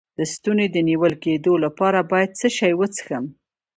د 0.17 0.19
ستوني 0.33 0.67
د 0.71 0.77
نیول 0.89 1.13
کیدو 1.23 1.53
لپاره 1.65 1.99
باید 2.11 2.31
څه 2.39 2.47
شی 2.57 2.71
وڅښم؟ 2.79 3.25